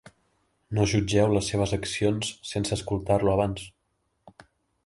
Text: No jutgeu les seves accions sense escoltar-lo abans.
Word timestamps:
No 0.77 0.85
jutgeu 0.93 1.35
les 1.35 1.51
seves 1.53 1.75
accions 1.79 2.31
sense 2.53 2.75
escoltar-lo 2.79 3.33
abans. 3.37 3.71